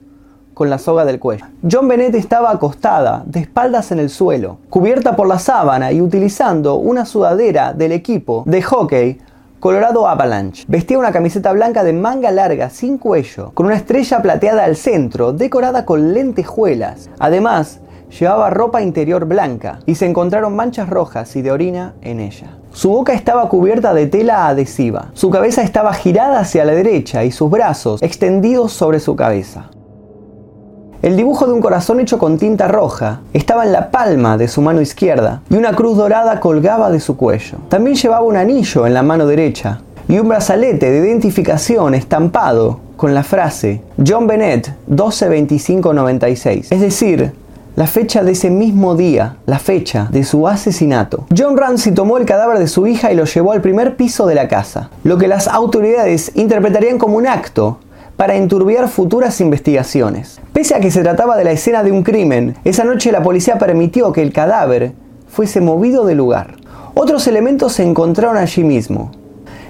con 0.54 0.70
la 0.70 0.78
soga 0.78 1.04
del 1.04 1.18
cuello. 1.18 1.44
John 1.70 1.88
Bennett 1.88 2.14
estaba 2.14 2.50
acostada, 2.50 3.22
de 3.26 3.40
espaldas 3.40 3.92
en 3.92 3.98
el 3.98 4.08
suelo, 4.08 4.58
cubierta 4.70 5.16
por 5.16 5.28
la 5.28 5.38
sábana 5.38 5.92
y 5.92 6.00
utilizando 6.00 6.76
una 6.76 7.04
sudadera 7.04 7.72
del 7.72 7.92
equipo 7.92 8.44
de 8.46 8.62
hockey 8.62 9.18
Colorado 9.60 10.06
Avalanche. 10.06 10.64
Vestía 10.68 10.98
una 10.98 11.10
camiseta 11.10 11.50
blanca 11.52 11.84
de 11.84 11.94
manga 11.94 12.30
larga, 12.30 12.68
sin 12.68 12.98
cuello, 12.98 13.50
con 13.54 13.66
una 13.66 13.76
estrella 13.76 14.20
plateada 14.20 14.64
al 14.64 14.76
centro, 14.76 15.32
decorada 15.32 15.86
con 15.86 16.12
lentejuelas. 16.12 17.08
Además, 17.18 17.80
llevaba 18.20 18.50
ropa 18.50 18.82
interior 18.82 19.24
blanca 19.24 19.78
y 19.86 19.94
se 19.94 20.06
encontraron 20.06 20.54
manchas 20.54 20.88
rojas 20.88 21.34
y 21.36 21.42
de 21.42 21.50
orina 21.50 21.94
en 22.02 22.20
ella. 22.20 22.58
Su 22.72 22.90
boca 22.90 23.14
estaba 23.14 23.48
cubierta 23.48 23.94
de 23.94 24.06
tela 24.06 24.48
adhesiva, 24.48 25.10
su 25.14 25.30
cabeza 25.30 25.62
estaba 25.62 25.94
girada 25.94 26.40
hacia 26.40 26.64
la 26.64 26.74
derecha 26.74 27.24
y 27.24 27.30
sus 27.30 27.50
brazos 27.50 28.02
extendidos 28.02 28.72
sobre 28.72 29.00
su 29.00 29.16
cabeza. 29.16 29.70
El 31.04 31.18
dibujo 31.18 31.46
de 31.46 31.52
un 31.52 31.60
corazón 31.60 32.00
hecho 32.00 32.16
con 32.16 32.38
tinta 32.38 32.66
roja 32.66 33.20
estaba 33.34 33.66
en 33.66 33.72
la 33.72 33.90
palma 33.90 34.38
de 34.38 34.48
su 34.48 34.62
mano 34.62 34.80
izquierda 34.80 35.42
y 35.50 35.56
una 35.56 35.74
cruz 35.76 35.98
dorada 35.98 36.40
colgaba 36.40 36.90
de 36.90 36.98
su 36.98 37.18
cuello. 37.18 37.58
También 37.68 37.94
llevaba 37.94 38.24
un 38.24 38.38
anillo 38.38 38.86
en 38.86 38.94
la 38.94 39.02
mano 39.02 39.26
derecha 39.26 39.82
y 40.08 40.18
un 40.18 40.28
brazalete 40.28 40.90
de 40.90 41.06
identificación 41.06 41.92
estampado 41.92 42.80
con 42.96 43.12
la 43.12 43.22
frase 43.22 43.82
John 44.02 44.26
Bennett 44.26 44.74
122596, 44.86 46.72
es 46.72 46.80
decir, 46.80 47.34
la 47.76 47.86
fecha 47.86 48.22
de 48.22 48.32
ese 48.32 48.48
mismo 48.48 48.94
día, 48.94 49.36
la 49.46 49.58
fecha 49.58 50.08
de 50.10 50.24
su 50.24 50.48
asesinato. 50.48 51.26
John 51.36 51.56
Ramsey 51.56 51.92
tomó 51.92 52.18
el 52.18 52.24
cadáver 52.24 52.58
de 52.58 52.68
su 52.68 52.86
hija 52.86 53.12
y 53.12 53.16
lo 53.16 53.24
llevó 53.24 53.52
al 53.52 53.60
primer 53.60 53.96
piso 53.96 54.26
de 54.26 54.36
la 54.36 54.48
casa, 54.48 54.90
lo 55.02 55.18
que 55.18 55.28
las 55.28 55.48
autoridades 55.48 56.32
interpretarían 56.34 56.98
como 56.98 57.18
un 57.18 57.26
acto 57.26 57.78
para 58.16 58.36
enturbiar 58.36 58.88
futuras 58.88 59.40
investigaciones. 59.40 60.40
Pese 60.52 60.74
a 60.74 60.80
que 60.80 60.90
se 60.90 61.02
trataba 61.02 61.36
de 61.36 61.44
la 61.44 61.52
escena 61.52 61.82
de 61.82 61.92
un 61.92 62.02
crimen, 62.02 62.56
esa 62.64 62.84
noche 62.84 63.12
la 63.12 63.22
policía 63.22 63.58
permitió 63.58 64.12
que 64.12 64.22
el 64.22 64.32
cadáver 64.32 64.92
fuese 65.28 65.60
movido 65.60 66.04
del 66.04 66.18
lugar. 66.18 66.56
Otros 66.94 67.26
elementos 67.26 67.72
se 67.72 67.82
encontraron 67.82 68.36
allí 68.36 68.62
mismo. 68.62 69.10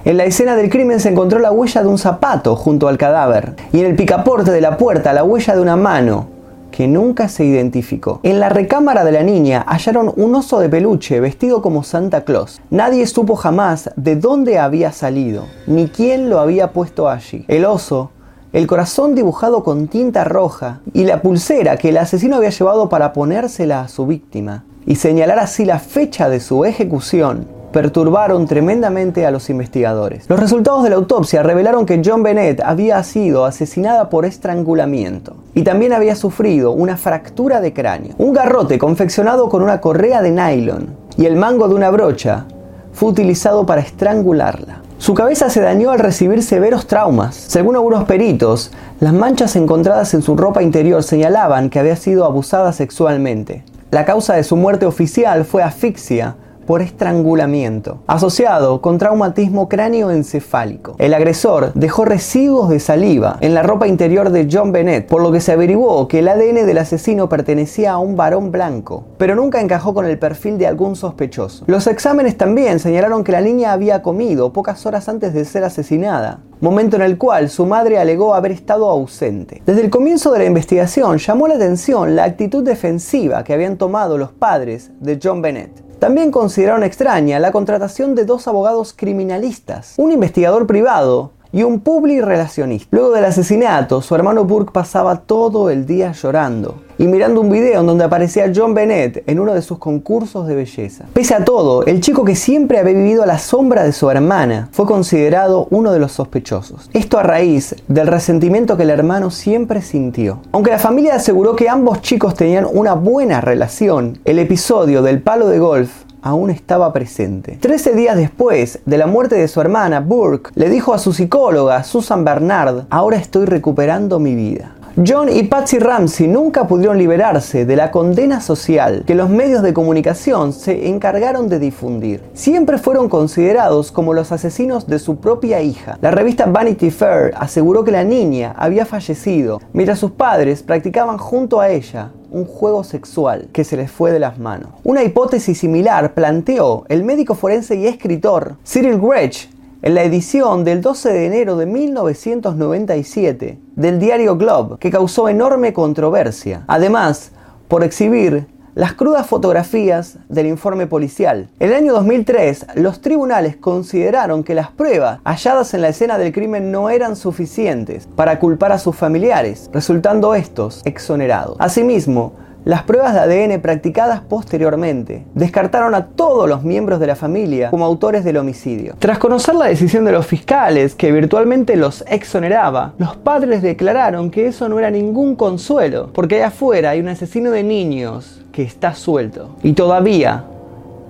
En 0.04 0.18
la 0.18 0.24
escena 0.24 0.56
del 0.56 0.68
crimen 0.68 1.00
se 1.00 1.08
encontró 1.08 1.38
la 1.38 1.50
huella 1.50 1.82
de 1.82 1.88
un 1.88 1.96
zapato 1.96 2.56
junto 2.56 2.88
al 2.88 2.98
cadáver 2.98 3.54
y 3.72 3.80
en 3.80 3.86
el 3.86 3.96
picaporte 3.96 4.50
de 4.50 4.60
la 4.60 4.76
puerta 4.76 5.14
la 5.14 5.24
huella 5.24 5.54
de 5.54 5.62
una 5.62 5.76
mano 5.76 6.34
que 6.70 6.88
nunca 6.88 7.28
se 7.28 7.44
identificó. 7.44 8.18
En 8.24 8.40
la 8.40 8.48
recámara 8.48 9.04
de 9.04 9.12
la 9.12 9.22
niña 9.22 9.64
hallaron 9.66 10.12
un 10.16 10.34
oso 10.34 10.58
de 10.58 10.68
peluche 10.68 11.20
vestido 11.20 11.62
como 11.62 11.84
Santa 11.84 12.24
Claus. 12.24 12.60
Nadie 12.68 13.06
supo 13.06 13.36
jamás 13.36 13.90
de 13.94 14.16
dónde 14.16 14.58
había 14.58 14.90
salido, 14.90 15.44
ni 15.68 15.86
quién 15.86 16.28
lo 16.28 16.40
había 16.40 16.72
puesto 16.72 17.08
allí. 17.08 17.44
El 17.46 17.64
oso 17.64 18.10
el 18.54 18.68
corazón 18.68 19.16
dibujado 19.16 19.64
con 19.64 19.88
tinta 19.88 20.22
roja 20.22 20.80
y 20.92 21.02
la 21.02 21.20
pulsera 21.20 21.76
que 21.76 21.88
el 21.88 21.98
asesino 21.98 22.36
había 22.36 22.50
llevado 22.50 22.88
para 22.88 23.12
ponérsela 23.12 23.80
a 23.80 23.88
su 23.88 24.06
víctima 24.06 24.62
y 24.86 24.94
señalar 24.94 25.40
así 25.40 25.64
la 25.64 25.80
fecha 25.80 26.28
de 26.28 26.38
su 26.38 26.64
ejecución 26.64 27.48
perturbaron 27.72 28.46
tremendamente 28.46 29.26
a 29.26 29.32
los 29.32 29.50
investigadores. 29.50 30.26
Los 30.30 30.38
resultados 30.38 30.84
de 30.84 30.90
la 30.90 30.96
autopsia 30.96 31.42
revelaron 31.42 31.84
que 31.84 32.00
John 32.04 32.22
Bennett 32.22 32.60
había 32.60 33.02
sido 33.02 33.44
asesinada 33.44 34.08
por 34.08 34.24
estrangulamiento 34.24 35.34
y 35.52 35.62
también 35.62 35.92
había 35.92 36.14
sufrido 36.14 36.70
una 36.70 36.96
fractura 36.96 37.60
de 37.60 37.72
cráneo. 37.72 38.14
Un 38.18 38.32
garrote 38.32 38.78
confeccionado 38.78 39.48
con 39.48 39.62
una 39.62 39.80
correa 39.80 40.22
de 40.22 40.30
nylon 40.30 40.94
y 41.16 41.26
el 41.26 41.34
mango 41.34 41.66
de 41.66 41.74
una 41.74 41.90
brocha 41.90 42.46
fue 42.92 43.08
utilizado 43.08 43.66
para 43.66 43.80
estrangularla. 43.80 44.82
Su 45.04 45.12
cabeza 45.12 45.50
se 45.50 45.60
dañó 45.60 45.90
al 45.90 45.98
recibir 45.98 46.42
severos 46.42 46.86
traumas. 46.86 47.34
Según 47.34 47.76
algunos 47.76 48.04
peritos, 48.04 48.70
las 49.00 49.12
manchas 49.12 49.54
encontradas 49.54 50.14
en 50.14 50.22
su 50.22 50.34
ropa 50.34 50.62
interior 50.62 51.02
señalaban 51.02 51.68
que 51.68 51.78
había 51.78 51.96
sido 51.96 52.24
abusada 52.24 52.72
sexualmente. 52.72 53.64
La 53.90 54.06
causa 54.06 54.32
de 54.32 54.44
su 54.44 54.56
muerte 54.56 54.86
oficial 54.86 55.44
fue 55.44 55.62
asfixia 55.62 56.36
por 56.66 56.82
estrangulamiento, 56.82 57.98
asociado 58.06 58.80
con 58.80 58.98
traumatismo 58.98 59.68
cráneoencefálico. 59.68 60.96
El 60.98 61.14
agresor 61.14 61.72
dejó 61.74 62.04
residuos 62.04 62.68
de 62.68 62.80
saliva 62.80 63.36
en 63.40 63.54
la 63.54 63.62
ropa 63.62 63.86
interior 63.86 64.30
de 64.30 64.48
John 64.50 64.72
Bennett, 64.72 65.06
por 65.06 65.22
lo 65.22 65.32
que 65.32 65.40
se 65.40 65.52
averiguó 65.52 66.08
que 66.08 66.20
el 66.20 66.28
ADN 66.28 66.66
del 66.66 66.78
asesino 66.78 67.28
pertenecía 67.28 67.92
a 67.92 67.98
un 67.98 68.16
varón 68.16 68.50
blanco, 68.50 69.04
pero 69.18 69.34
nunca 69.34 69.60
encajó 69.60 69.94
con 69.94 70.06
el 70.06 70.18
perfil 70.18 70.58
de 70.58 70.66
algún 70.66 70.96
sospechoso. 70.96 71.64
Los 71.66 71.86
exámenes 71.86 72.36
también 72.36 72.78
señalaron 72.78 73.24
que 73.24 73.32
la 73.32 73.40
niña 73.40 73.72
había 73.72 74.02
comido 74.02 74.52
pocas 74.52 74.84
horas 74.86 75.08
antes 75.08 75.34
de 75.34 75.44
ser 75.44 75.64
asesinada, 75.64 76.40
momento 76.60 76.96
en 76.96 77.02
el 77.02 77.18
cual 77.18 77.50
su 77.50 77.66
madre 77.66 77.98
alegó 77.98 78.34
haber 78.34 78.52
estado 78.52 78.88
ausente. 78.88 79.62
Desde 79.66 79.82
el 79.82 79.90
comienzo 79.90 80.32
de 80.32 80.38
la 80.40 80.44
investigación 80.46 81.18
llamó 81.18 81.48
la 81.48 81.54
atención 81.56 82.16
la 82.16 82.24
actitud 82.24 82.64
defensiva 82.64 83.44
que 83.44 83.52
habían 83.52 83.76
tomado 83.76 84.16
los 84.18 84.32
padres 84.32 84.90
de 85.00 85.18
John 85.22 85.42
Bennett. 85.42 85.83
También 85.98 86.30
consideraron 86.30 86.82
extraña 86.82 87.38
la 87.38 87.52
contratación 87.52 88.14
de 88.14 88.24
dos 88.24 88.46
abogados 88.48 88.92
criminalistas, 88.96 89.94
un 89.96 90.12
investigador 90.12 90.66
privado 90.66 91.32
y 91.54 91.62
un 91.62 91.78
public 91.78 92.22
relacionista. 92.22 92.88
Luego 92.90 93.12
del 93.12 93.24
asesinato, 93.24 94.02
su 94.02 94.14
hermano 94.16 94.44
Burke 94.44 94.72
pasaba 94.72 95.20
todo 95.20 95.70
el 95.70 95.86
día 95.86 96.10
llorando 96.10 96.82
y 96.98 97.06
mirando 97.06 97.40
un 97.40 97.50
video 97.50 97.80
en 97.80 97.86
donde 97.86 98.04
aparecía 98.04 98.52
John 98.54 98.74
Bennett 98.74 99.22
en 99.28 99.38
uno 99.38 99.54
de 99.54 99.62
sus 99.62 99.78
concursos 99.78 100.46
de 100.46 100.56
belleza. 100.56 101.04
Pese 101.12 101.34
a 101.34 101.44
todo, 101.44 101.84
el 101.84 102.00
chico 102.00 102.24
que 102.24 102.34
siempre 102.34 102.78
había 102.78 102.94
vivido 102.94 103.22
a 103.22 103.26
la 103.26 103.38
sombra 103.38 103.84
de 103.84 103.92
su 103.92 104.10
hermana 104.10 104.68
fue 104.72 104.86
considerado 104.86 105.68
uno 105.70 105.92
de 105.92 106.00
los 106.00 106.12
sospechosos. 106.12 106.90
Esto 106.92 107.18
a 107.18 107.22
raíz 107.22 107.76
del 107.86 108.08
resentimiento 108.08 108.76
que 108.76 108.82
el 108.82 108.90
hermano 108.90 109.30
siempre 109.30 109.80
sintió. 109.80 110.40
Aunque 110.52 110.70
la 110.72 110.78
familia 110.78 111.14
aseguró 111.14 111.54
que 111.54 111.68
ambos 111.68 112.00
chicos 112.00 112.34
tenían 112.34 112.66
una 112.72 112.94
buena 112.94 113.40
relación, 113.40 114.18
el 114.24 114.40
episodio 114.40 115.02
del 115.02 115.22
palo 115.22 115.48
de 115.48 115.58
golf 115.58 116.03
aún 116.24 116.48
estaba 116.48 116.90
presente. 116.92 117.58
Trece 117.60 117.92
días 117.92 118.16
después 118.16 118.80
de 118.86 118.98
la 118.98 119.06
muerte 119.06 119.36
de 119.36 119.46
su 119.46 119.60
hermana, 119.60 120.00
Burke 120.00 120.50
le 120.54 120.70
dijo 120.70 120.94
a 120.94 120.98
su 120.98 121.12
psicóloga, 121.12 121.84
Susan 121.84 122.24
Bernard, 122.24 122.86
ahora 122.88 123.18
estoy 123.18 123.44
recuperando 123.44 124.18
mi 124.18 124.34
vida. 124.34 124.74
John 124.96 125.28
y 125.28 125.42
Patsy 125.42 125.80
Ramsey 125.80 126.28
nunca 126.28 126.68
pudieron 126.68 126.98
liberarse 126.98 127.66
de 127.66 127.74
la 127.74 127.90
condena 127.90 128.40
social 128.40 129.02
que 129.04 129.16
los 129.16 129.28
medios 129.28 129.64
de 129.64 129.74
comunicación 129.74 130.52
se 130.52 130.86
encargaron 130.88 131.48
de 131.48 131.58
difundir. 131.58 132.22
Siempre 132.32 132.78
fueron 132.78 133.08
considerados 133.08 133.90
como 133.90 134.14
los 134.14 134.30
asesinos 134.30 134.86
de 134.86 135.00
su 135.00 135.16
propia 135.16 135.60
hija. 135.62 135.98
La 136.00 136.12
revista 136.12 136.46
Vanity 136.46 136.92
Fair 136.92 137.32
aseguró 137.36 137.82
que 137.82 137.90
la 137.90 138.04
niña 138.04 138.54
había 138.56 138.86
fallecido 138.86 139.60
mientras 139.72 139.98
sus 139.98 140.12
padres 140.12 140.62
practicaban 140.62 141.18
junto 141.18 141.60
a 141.60 141.70
ella 141.70 142.12
un 142.30 142.44
juego 142.44 142.84
sexual 142.84 143.48
que 143.52 143.64
se 143.64 143.76
les 143.76 143.90
fue 143.90 144.12
de 144.12 144.20
las 144.20 144.38
manos. 144.38 144.68
Una 144.84 145.02
hipótesis 145.02 145.58
similar 145.58 146.14
planteó 146.14 146.84
el 146.88 147.02
médico 147.02 147.34
forense 147.34 147.76
y 147.76 147.86
escritor 147.86 148.56
Cyril 148.64 149.00
Gretsch 149.00 149.48
en 149.84 149.94
la 149.94 150.02
edición 150.02 150.64
del 150.64 150.80
12 150.80 151.12
de 151.12 151.26
enero 151.26 151.56
de 151.58 151.66
1997 151.66 153.58
del 153.76 154.00
diario 154.00 154.38
Globe, 154.38 154.78
que 154.80 154.90
causó 154.90 155.28
enorme 155.28 155.74
controversia. 155.74 156.64
Además, 156.68 157.32
por 157.68 157.84
exhibir 157.84 158.46
las 158.74 158.94
crudas 158.94 159.26
fotografías 159.26 160.16
del 160.30 160.46
informe 160.46 160.86
policial. 160.86 161.50
En 161.60 161.68
el 161.68 161.74
año 161.74 161.92
2003, 161.92 162.68
los 162.76 163.02
tribunales 163.02 163.56
consideraron 163.56 164.42
que 164.42 164.54
las 164.54 164.70
pruebas 164.70 165.20
halladas 165.22 165.74
en 165.74 165.82
la 165.82 165.88
escena 165.88 166.16
del 166.16 166.32
crimen 166.32 166.72
no 166.72 166.88
eran 166.88 167.14
suficientes 167.14 168.08
para 168.16 168.38
culpar 168.38 168.72
a 168.72 168.78
sus 168.78 168.96
familiares, 168.96 169.68
resultando 169.70 170.34
estos 170.34 170.80
exonerados. 170.86 171.58
Asimismo, 171.60 172.32
las 172.64 172.84
pruebas 172.84 173.12
de 173.12 173.20
ADN 173.20 173.60
practicadas 173.60 174.22
posteriormente 174.22 175.26
descartaron 175.34 175.94
a 175.94 176.06
todos 176.06 176.48
los 176.48 176.62
miembros 176.62 176.98
de 176.98 177.06
la 177.06 177.14
familia 177.14 177.68
como 177.68 177.84
autores 177.84 178.24
del 178.24 178.38
homicidio. 178.38 178.94
Tras 178.98 179.18
conocer 179.18 179.54
la 179.54 179.66
decisión 179.66 180.06
de 180.06 180.12
los 180.12 180.26
fiscales, 180.26 180.94
que 180.94 181.12
virtualmente 181.12 181.76
los 181.76 182.02
exoneraba, 182.08 182.94
los 182.96 183.16
padres 183.16 183.60
declararon 183.60 184.30
que 184.30 184.46
eso 184.46 184.66
no 184.70 184.78
era 184.78 184.90
ningún 184.90 185.36
consuelo, 185.36 186.08
porque 186.14 186.36
allá 186.36 186.46
afuera 186.46 186.90
hay 186.90 187.00
un 187.00 187.08
asesino 187.08 187.50
de 187.50 187.62
niños 187.62 188.40
que 188.50 188.62
está 188.62 188.94
suelto 188.94 189.56
y 189.62 189.74
todavía 189.74 190.44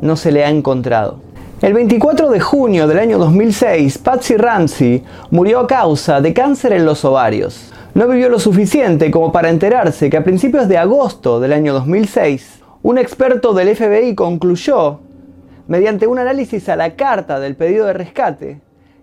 no 0.01 0.17
se 0.17 0.33
le 0.33 0.45
ha 0.45 0.51
encontrado. 0.51 1.19
El 1.63 1.73
24 1.73 2.31
de 2.31 2.41
junio 2.41 2.89
del 2.89 2.99
año 2.99 3.17
2006, 3.19 3.99
Patsy 3.99 4.37
Ramsey 4.37 5.05
murió 5.31 5.61
a 5.61 5.67
causa 5.69 6.21
de 6.21 6.35
cáncer 6.35 6.73
en 6.73 6.85
los 6.85 7.05
ovarios 7.05 7.71
no 7.95 8.09
vivió 8.09 8.29
lo 8.29 8.41
suficiente 8.41 9.11
como 9.13 9.31
para 9.31 9.51
enterarse 9.51 10.11
que 10.11 10.17
a 10.17 10.25
principios 10.25 10.67
de 10.69 10.79
agosto 10.79 11.39
del 11.39 11.53
año 11.53 11.73
2006, 11.73 12.61
un 12.83 12.99
experto 12.99 13.55
del 13.55 13.75
FBI 13.75 14.17
concluyó, 14.17 14.99
mediante 15.69 16.09
un 16.09 16.19
análisis 16.19 16.69
a 16.69 16.77
la 16.77 16.97
carta 16.97 17.39
del 17.39 17.55
pedido 17.55 17.87
de 17.87 17.93
rescate, 17.93 18.61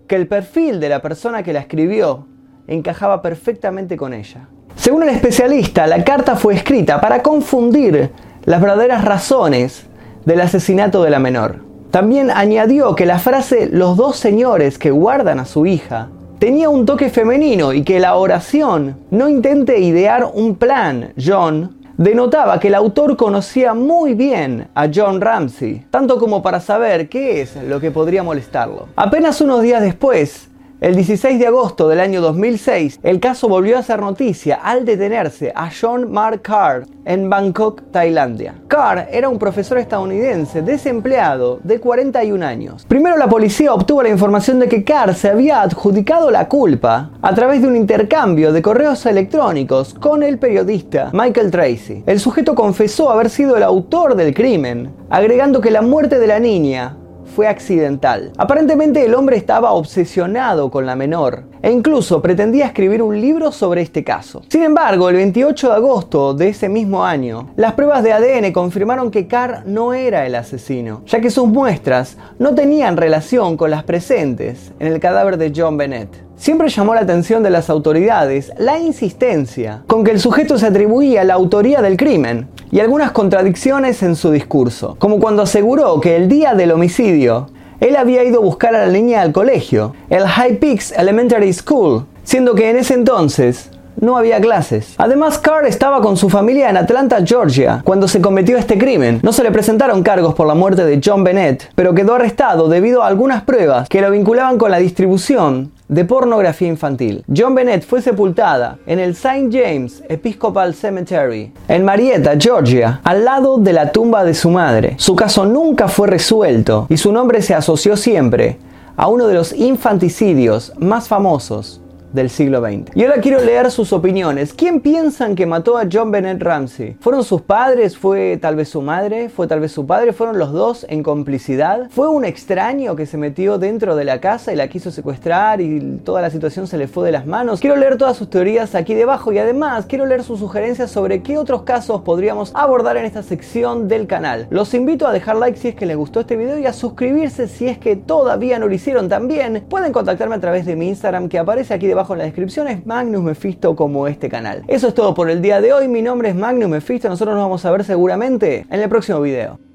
que 0.07 0.17
el 0.17 0.27
perfil 0.27 0.81
de 0.81 0.89
la 0.89 1.01
persona 1.01 1.41
que 1.41 1.53
la 1.53 1.61
escribió 1.61 2.27
encajaba 2.67 3.21
perfectamente 3.21 3.95
con 3.95 4.13
ella. 4.13 4.49
Según 4.75 5.03
el 5.03 5.09
especialista, 5.09 5.87
la 5.87 6.03
carta 6.03 6.35
fue 6.35 6.53
escrita 6.53 6.99
para 6.99 7.23
confundir 7.23 8.11
las 8.43 8.59
verdaderas 8.59 9.05
razones 9.05 9.85
del 10.25 10.41
asesinato 10.41 11.01
de 11.01 11.09
la 11.11 11.19
menor. 11.19 11.63
También 11.91 12.29
añadió 12.29 12.93
que 12.95 13.05
la 13.05 13.19
frase 13.19 13.69
los 13.71 13.95
dos 13.95 14.17
señores 14.17 14.77
que 14.77 14.91
guardan 14.91 15.39
a 15.39 15.45
su 15.45 15.65
hija 15.65 16.09
tenía 16.41 16.69
un 16.69 16.87
toque 16.87 17.11
femenino 17.11 17.71
y 17.71 17.83
que 17.83 17.99
la 17.99 18.15
oración 18.15 18.97
no 19.11 19.29
intente 19.29 19.79
idear 19.79 20.27
un 20.33 20.55
plan, 20.55 21.13
John, 21.15 21.77
denotaba 21.97 22.59
que 22.59 22.69
el 22.69 22.73
autor 22.73 23.15
conocía 23.15 23.75
muy 23.75 24.15
bien 24.15 24.67
a 24.73 24.87
John 24.91 25.21
Ramsey, 25.21 25.85
tanto 25.91 26.17
como 26.17 26.41
para 26.41 26.59
saber 26.59 27.09
qué 27.09 27.41
es 27.41 27.55
lo 27.57 27.79
que 27.79 27.91
podría 27.91 28.23
molestarlo. 28.23 28.87
Apenas 28.95 29.39
unos 29.41 29.61
días 29.61 29.83
después, 29.83 30.49
el 30.81 30.95
16 30.95 31.37
de 31.37 31.45
agosto 31.45 31.87
del 31.87 31.99
año 31.99 32.21
2006, 32.21 33.01
el 33.03 33.19
caso 33.19 33.47
volvió 33.47 33.77
a 33.77 33.83
ser 33.83 34.01
noticia 34.01 34.55
al 34.55 34.83
detenerse 34.83 35.53
a 35.55 35.69
John 35.69 36.11
Mark 36.11 36.41
Carr 36.41 36.87
en 37.05 37.29
Bangkok, 37.29 37.83
Tailandia. 37.91 38.55
Carr 38.67 39.07
era 39.11 39.29
un 39.29 39.37
profesor 39.37 39.77
estadounidense 39.77 40.63
desempleado 40.63 41.59
de 41.63 41.79
41 41.79 42.43
años. 42.43 42.85
Primero 42.87 43.15
la 43.15 43.29
policía 43.29 43.75
obtuvo 43.75 44.01
la 44.01 44.09
información 44.09 44.57
de 44.57 44.67
que 44.67 44.83
Carr 44.83 45.13
se 45.13 45.29
había 45.29 45.61
adjudicado 45.61 46.31
la 46.31 46.47
culpa 46.47 47.11
a 47.21 47.35
través 47.35 47.61
de 47.61 47.67
un 47.67 47.75
intercambio 47.75 48.51
de 48.51 48.63
correos 48.63 49.05
electrónicos 49.05 49.93
con 49.93 50.23
el 50.23 50.39
periodista 50.39 51.11
Michael 51.13 51.51
Tracy. 51.51 52.01
El 52.07 52.19
sujeto 52.19 52.55
confesó 52.55 53.11
haber 53.11 53.29
sido 53.29 53.55
el 53.55 53.61
autor 53.61 54.15
del 54.15 54.33
crimen, 54.33 54.91
agregando 55.11 55.61
que 55.61 55.69
la 55.69 55.83
muerte 55.83 56.17
de 56.17 56.25
la 56.25 56.39
niña 56.39 56.97
fue 57.35 57.47
accidental. 57.47 58.31
Aparentemente 58.37 59.03
el 59.05 59.15
hombre 59.15 59.37
estaba 59.37 59.71
obsesionado 59.71 60.69
con 60.69 60.85
la 60.85 60.95
menor 60.95 61.43
e 61.61 61.71
incluso 61.71 62.21
pretendía 62.21 62.65
escribir 62.65 63.01
un 63.01 63.19
libro 63.19 63.51
sobre 63.51 63.81
este 63.81 64.03
caso. 64.03 64.41
Sin 64.49 64.63
embargo, 64.63 65.09
el 65.09 65.15
28 65.15 65.69
de 65.69 65.75
agosto 65.75 66.33
de 66.33 66.49
ese 66.49 66.69
mismo 66.69 67.03
año, 67.03 67.51
las 67.55 67.73
pruebas 67.73 68.03
de 68.03 68.13
ADN 68.13 68.51
confirmaron 68.51 69.11
que 69.11 69.27
Carr 69.27 69.63
no 69.65 69.93
era 69.93 70.25
el 70.25 70.35
asesino, 70.35 71.03
ya 71.05 71.21
que 71.21 71.29
sus 71.29 71.47
muestras 71.47 72.17
no 72.39 72.53
tenían 72.55 72.97
relación 72.97 73.57
con 73.57 73.71
las 73.71 73.83
presentes 73.83 74.71
en 74.79 74.87
el 74.87 74.99
cadáver 74.99 75.37
de 75.37 75.53
John 75.55 75.77
Bennett. 75.77 76.30
Siempre 76.41 76.69
llamó 76.69 76.95
la 76.95 77.01
atención 77.01 77.43
de 77.43 77.51
las 77.51 77.69
autoridades 77.69 78.51
la 78.57 78.79
insistencia 78.79 79.83
con 79.85 80.03
que 80.03 80.09
el 80.09 80.19
sujeto 80.19 80.57
se 80.57 80.65
atribuía 80.65 81.23
la 81.23 81.35
autoría 81.35 81.83
del 81.83 81.97
crimen, 81.97 82.47
y 82.71 82.79
algunas 82.79 83.11
contradicciones 83.11 84.01
en 84.01 84.15
su 84.15 84.31
discurso, 84.31 84.95
como 84.97 85.19
cuando 85.19 85.43
aseguró 85.43 86.01
que 86.01 86.15
el 86.15 86.27
día 86.27 86.55
del 86.55 86.71
homicidio 86.71 87.51
él 87.79 87.95
había 87.95 88.23
ido 88.23 88.39
a 88.39 88.43
buscar 88.43 88.73
a 88.73 88.87
la 88.87 88.91
niña 88.91 89.21
al 89.21 89.33
colegio, 89.33 89.93
el 90.09 90.25
High 90.25 90.57
Peaks 90.57 90.91
Elementary 90.93 91.53
School, 91.53 92.07
siendo 92.23 92.55
que 92.55 92.71
en 92.71 92.77
ese 92.77 92.95
entonces 92.95 93.69
no 94.01 94.17
había 94.17 94.41
clases. 94.41 94.95
Además, 94.97 95.37
Carr 95.37 95.65
estaba 95.65 96.01
con 96.01 96.17
su 96.17 96.29
familia 96.29 96.69
en 96.69 96.77
Atlanta, 96.77 97.19
Georgia, 97.25 97.81
cuando 97.85 98.07
se 98.07 98.19
cometió 98.19 98.57
este 98.57 98.77
crimen. 98.77 99.19
No 99.23 99.31
se 99.31 99.43
le 99.43 99.51
presentaron 99.51 100.03
cargos 100.03 100.33
por 100.33 100.47
la 100.47 100.55
muerte 100.55 100.83
de 100.83 100.99
John 101.03 101.23
Bennett, 101.23 101.71
pero 101.75 101.93
quedó 101.93 102.15
arrestado 102.15 102.67
debido 102.67 103.03
a 103.03 103.07
algunas 103.07 103.43
pruebas 103.43 103.87
que 103.87 104.01
lo 104.01 104.11
vinculaban 104.11 104.57
con 104.57 104.71
la 104.71 104.79
distribución 104.79 105.71
de 105.87 106.05
pornografía 106.05 106.69
infantil. 106.69 107.23
John 107.35 107.53
Bennett 107.53 107.85
fue 107.85 108.01
sepultada 108.01 108.79
en 108.87 108.97
el 108.99 109.11
St. 109.11 109.49
James 109.51 110.01
Episcopal 110.09 110.73
Cemetery 110.73 111.51
en 111.67 111.83
Marietta, 111.85 112.35
Georgia, 112.39 113.01
al 113.03 113.25
lado 113.25 113.57
de 113.57 113.73
la 113.73 113.91
tumba 113.91 114.23
de 114.23 114.33
su 114.33 114.49
madre. 114.49 114.95
Su 114.97 115.15
caso 115.15 115.45
nunca 115.45 115.89
fue 115.89 116.07
resuelto 116.07 116.87
y 116.89 116.97
su 116.97 117.11
nombre 117.11 117.41
se 117.41 117.53
asoció 117.53 117.97
siempre 117.97 118.57
a 118.95 119.07
uno 119.07 119.27
de 119.27 119.33
los 119.33 119.53
infanticidios 119.53 120.73
más 120.79 121.07
famosos 121.07 121.81
del 122.13 122.29
siglo 122.29 122.61
XX. 122.61 122.95
Y 122.95 123.03
ahora 123.03 123.21
quiero 123.21 123.41
leer 123.43 123.69
sus 123.71 123.93
opiniones. 123.93 124.53
¿Quién 124.53 124.81
piensan 124.81 125.35
que 125.35 125.45
mató 125.45 125.77
a 125.77 125.87
John 125.91 126.11
Bennett 126.11 126.41
Ramsey? 126.41 126.97
¿Fueron 126.99 127.23
sus 127.23 127.41
padres? 127.41 127.97
¿Fue 127.97 128.37
tal 128.41 128.55
vez 128.55 128.69
su 128.69 128.81
madre? 128.81 129.29
¿Fue 129.29 129.47
tal 129.47 129.59
vez 129.59 129.71
su 129.71 129.85
padre? 129.85 130.13
¿Fueron 130.13 130.37
los 130.37 130.51
dos 130.51 130.85
en 130.89 131.03
complicidad? 131.03 131.89
¿Fue 131.89 132.07
un 132.09 132.25
extraño 132.25 132.95
que 132.95 133.05
se 133.05 133.17
metió 133.17 133.57
dentro 133.57 133.95
de 133.95 134.03
la 134.03 134.19
casa 134.19 134.51
y 134.51 134.55
la 134.55 134.67
quiso 134.67 134.91
secuestrar 134.91 135.61
y 135.61 135.99
toda 136.03 136.21
la 136.21 136.29
situación 136.29 136.67
se 136.67 136.77
le 136.77 136.87
fue 136.87 137.05
de 137.05 137.11
las 137.11 137.25
manos? 137.25 137.59
Quiero 137.59 137.75
leer 137.75 137.97
todas 137.97 138.17
sus 138.17 138.29
teorías 138.29 138.75
aquí 138.75 138.93
debajo 138.93 139.31
y 139.31 139.37
además 139.37 139.85
quiero 139.87 140.05
leer 140.05 140.23
sus 140.23 140.39
sugerencias 140.39 140.91
sobre 140.91 141.21
qué 141.21 141.37
otros 141.37 141.63
casos 141.63 142.01
podríamos 142.01 142.51
abordar 142.53 142.97
en 142.97 143.05
esta 143.05 143.23
sección 143.23 143.87
del 143.87 144.07
canal. 144.07 144.47
Los 144.49 144.73
invito 144.73 145.07
a 145.07 145.13
dejar 145.13 145.37
like 145.37 145.57
si 145.57 145.69
es 145.69 145.75
que 145.75 145.85
les 145.85 145.97
gustó 145.97 146.21
este 146.21 146.35
video 146.35 146.57
y 146.57 146.65
a 146.65 146.73
suscribirse 146.73 147.47
si 147.47 147.67
es 147.67 147.77
que 147.77 147.95
todavía 147.95 148.59
no 148.59 148.67
lo 148.67 148.73
hicieron 148.73 149.09
también. 149.09 149.63
Pueden 149.69 149.93
contactarme 149.93 150.35
a 150.35 150.39
través 150.39 150.65
de 150.65 150.75
mi 150.75 150.89
Instagram 150.89 151.29
que 151.29 151.39
aparece 151.39 151.73
aquí 151.73 151.87
debajo 151.87 152.00
en 152.09 152.17
la 152.17 152.25
descripción 152.25 152.67
es 152.67 152.85
Magnus 152.85 153.23
Mephisto 153.23 153.75
como 153.75 154.07
este 154.07 154.29
canal. 154.29 154.63
Eso 154.67 154.87
es 154.87 154.93
todo 154.93 155.13
por 155.13 155.29
el 155.29 155.41
día 155.41 155.61
de 155.61 155.71
hoy. 155.71 155.87
Mi 155.87 156.01
nombre 156.01 156.29
es 156.29 156.35
Magnus 156.35 156.69
Mephisto. 156.69 157.09
Nosotros 157.09 157.35
nos 157.35 157.45
vamos 157.45 157.65
a 157.65 157.71
ver 157.71 157.83
seguramente 157.83 158.65
en 158.69 158.81
el 158.81 158.89
próximo 158.89 159.21
video. 159.21 159.70